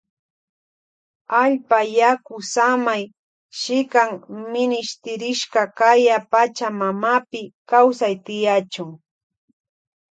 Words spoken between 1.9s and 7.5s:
yaku samay shikan minishtirishka kaya pacha mamapi